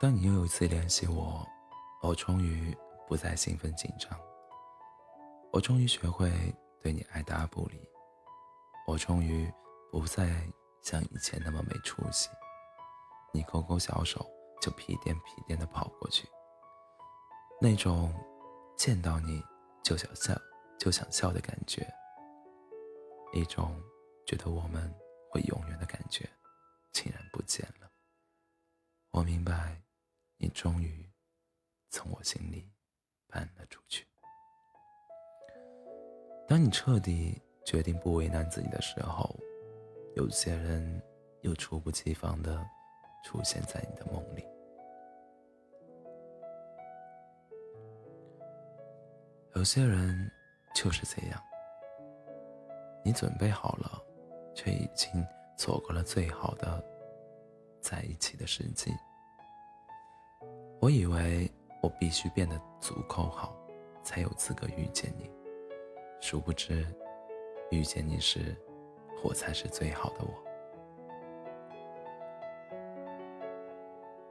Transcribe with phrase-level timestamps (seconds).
[0.00, 1.44] 当你又一次联系我，
[2.02, 2.72] 我终于
[3.08, 4.16] 不再兴奋紧张。
[5.52, 6.30] 我终于学会
[6.80, 7.80] 对你爱答不理。
[8.86, 9.52] 我终于
[9.90, 10.40] 不再
[10.82, 12.28] 像以前那么没出息。
[13.34, 14.24] 你勾勾小手
[14.62, 16.28] 就屁颠屁颠的跑过去，
[17.60, 18.14] 那种
[18.76, 19.42] 见到你
[19.82, 20.32] 就想笑
[20.78, 21.84] 就想笑的感觉，
[23.32, 23.82] 一种
[24.26, 24.94] 觉得我们
[25.28, 26.24] 会永远的感觉，
[26.92, 27.90] 竟然不见了。
[29.10, 29.82] 我明白，
[30.40, 31.04] 你终于
[31.90, 32.70] 从我心里
[33.26, 34.06] 搬了出去。
[36.46, 39.34] 当你彻底决定不为难自己的时候，
[40.14, 41.02] 有些人
[41.42, 42.64] 又猝不及防的
[43.24, 44.46] 出现在你的梦里。
[49.56, 50.30] 有些人
[50.72, 51.42] 就是这样，
[53.04, 54.00] 你准备好了，
[54.54, 56.82] 却已经错过了最好的
[57.80, 58.92] 在一起的时机。
[60.80, 61.50] 我以为
[61.82, 63.52] 我必须变得足够好，
[64.04, 65.28] 才有资格遇见你。
[66.20, 66.86] 殊不知，
[67.70, 68.56] 遇见你时，
[69.24, 70.32] 我才是最好的我。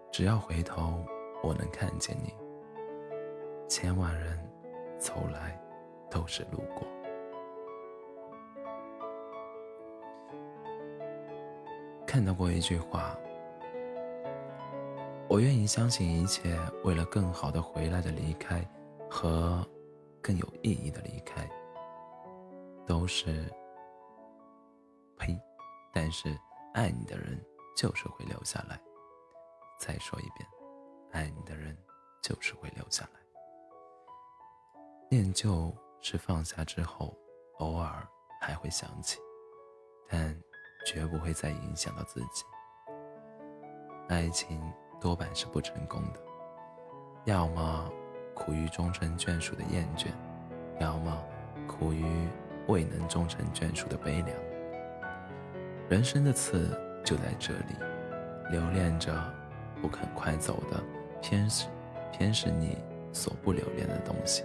[0.10, 1.06] 只要回头，
[1.44, 2.34] 我能看见你。
[3.68, 4.40] 千万人
[4.98, 5.62] 走来，
[6.10, 6.88] 都是路过。
[12.06, 13.18] 看到过一句话：
[15.30, 18.66] 我愿意相信一切，为了更好的回来的离开，
[19.10, 19.68] 和
[20.22, 21.48] 更有意义的离开。
[22.86, 23.54] 都是
[25.18, 25.38] 呸，
[25.94, 26.34] 但是
[26.74, 27.38] 爱你的人
[27.76, 28.80] 就是会留下来。
[29.78, 30.48] 再说一遍，
[31.12, 31.78] 爱你的人
[32.24, 33.20] 就是会留下来。
[35.12, 37.14] 念旧是放下之后，
[37.60, 38.08] 偶尔
[38.40, 39.20] 还会想起，
[40.08, 40.34] 但
[40.86, 42.46] 绝不会再影响到自己。
[44.08, 44.62] 爱情
[45.00, 46.20] 多半是不成功的，
[47.26, 47.92] 要么
[48.34, 50.08] 苦于终成眷属的厌倦，
[50.80, 51.18] 要么
[51.68, 52.06] 苦于。
[52.68, 54.38] 未能终成眷属的悲凉，
[55.88, 57.78] 人生的刺就在这里，
[58.52, 59.10] 留恋着
[59.82, 60.84] 不肯快走的，
[61.22, 61.68] 偏是
[62.12, 62.78] 偏是你
[63.14, 64.44] 所不留恋的东西。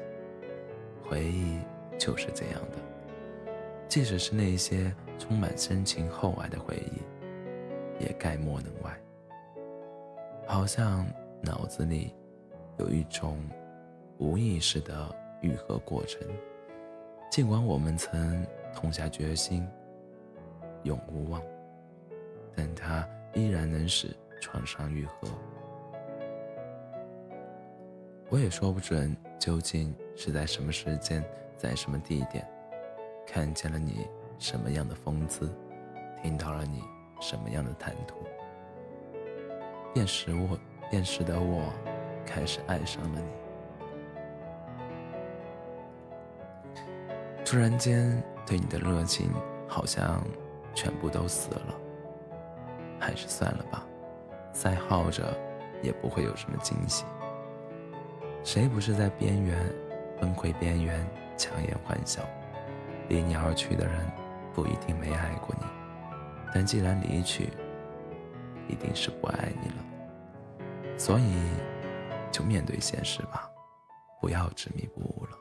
[1.03, 1.59] 回忆
[1.99, 2.79] 就是这样的，
[3.89, 8.97] 即使是那些充满深情厚爱的回忆，也概莫能外。
[10.47, 11.07] 好像
[11.43, 12.15] 脑子里
[12.79, 13.39] 有一种
[14.19, 16.21] 无意识的愈合过程。
[17.31, 19.67] 尽管我们曾痛下决心，
[20.83, 21.41] 永无忘，
[22.55, 25.29] 但它依然能使创伤愈合。
[28.29, 31.25] 我也说不准究竟是在什么时间，
[31.57, 32.47] 在什么地点，
[33.27, 34.07] 看见了你
[34.39, 35.51] 什么样的风姿，
[36.23, 36.83] 听到了你
[37.21, 38.17] 什么样的谈吐，
[39.93, 40.59] 便使我，
[40.91, 41.73] 便使得我
[42.25, 43.27] 开始爱上了你。
[47.45, 49.31] 突然间，对你的热情
[49.69, 50.23] 好像
[50.75, 51.75] 全部都死了。
[52.99, 53.85] 还是算了吧，
[54.53, 55.37] 再耗着
[55.83, 57.05] 也不会有什么惊喜。
[58.45, 59.59] 谁不是在边缘
[60.21, 61.05] 崩溃边缘
[61.37, 62.23] 强颜欢笑？
[63.09, 64.11] 离你而去的人
[64.55, 65.67] 不一定没爱过你，
[66.55, 67.51] 但既然离去，
[68.69, 70.99] 一定是不爱你了。
[70.99, 71.37] 所以，
[72.31, 73.51] 就面对现实吧，
[74.21, 75.39] 不要执迷不悟了。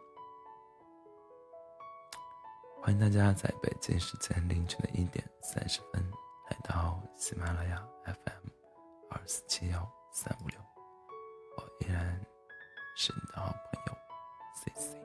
[2.81, 6.03] 欢迎大家在北京时间凌晨的一点三十分
[6.49, 8.49] 来到喜马拉雅 FM
[9.11, 10.59] 二四七幺三五六，
[11.57, 12.19] 我依然
[12.97, 13.93] 是你的好朋友
[14.55, 14.97] C C。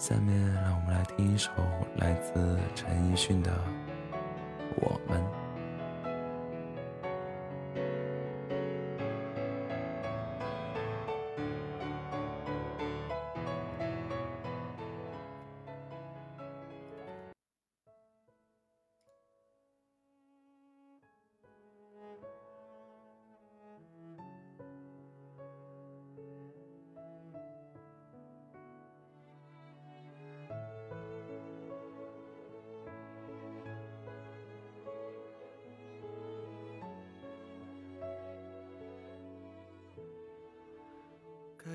[0.00, 1.50] 下面让我们来听一首
[1.96, 3.50] 来自陈奕迅的
[4.76, 5.20] 《我们》。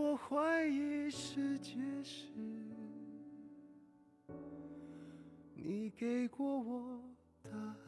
[0.00, 1.72] 我怀疑世界
[2.04, 2.28] 时，
[5.54, 7.00] 你给过我
[7.42, 7.87] 答案。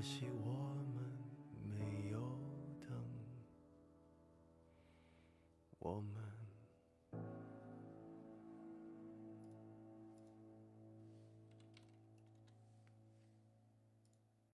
[0.00, 0.39] 可惜